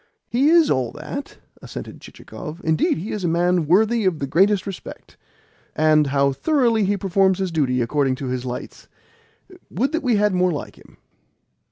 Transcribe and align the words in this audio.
"He 0.31 0.49
is 0.49 0.71
all 0.71 0.91
that," 0.93 1.37
assented 1.61 2.01
Chichikov. 2.01 2.59
"Indeed, 2.63 2.97
he 2.97 3.11
is 3.11 3.23
a 3.23 3.27
man 3.27 3.67
worthy 3.67 4.03
of 4.05 4.17
the 4.17 4.25
greatest 4.25 4.65
respect. 4.65 5.15
And 5.75 6.07
how 6.07 6.31
thoroughly 6.31 6.85
he 6.85 6.97
performs 6.97 7.37
his 7.37 7.51
duty 7.51 7.83
according 7.83 8.15
to 8.15 8.25
his 8.25 8.43
lights! 8.43 8.87
Would 9.69 9.91
that 9.91 10.01
we 10.01 10.15
had 10.15 10.33
more 10.33 10.51
like 10.51 10.75
him!" 10.75 10.97